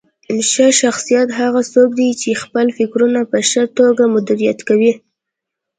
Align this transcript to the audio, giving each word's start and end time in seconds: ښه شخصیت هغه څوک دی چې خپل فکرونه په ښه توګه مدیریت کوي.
ښه 0.51 0.67
شخصیت 0.81 1.29
هغه 1.39 1.61
څوک 1.73 1.89
دی 1.99 2.09
چې 2.21 2.39
خپل 2.43 2.67
فکرونه 2.77 3.19
په 3.31 3.39
ښه 3.49 3.63
توګه 3.77 4.03
مدیریت 4.15 4.59
کوي. 4.69 4.93